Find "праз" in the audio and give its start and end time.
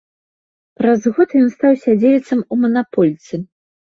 0.79-1.03